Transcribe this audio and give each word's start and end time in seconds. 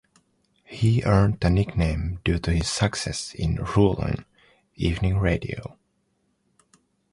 He 0.65 1.03
earned 1.03 1.41
the 1.41 1.51
nickname 1.51 2.21
due 2.25 2.39
to 2.39 2.51
his 2.51 2.67
success 2.67 3.35
in 3.35 3.57
"ruling" 3.75 4.25
evening 4.75 5.19
radio. 5.19 5.77